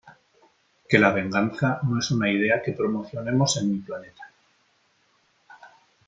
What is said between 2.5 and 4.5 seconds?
que promocionemos en mi planeta.